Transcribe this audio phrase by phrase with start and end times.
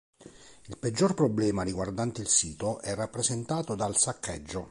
[0.65, 4.59] Il peggior problema riguardante il sito è rappresentato dal saccheggio.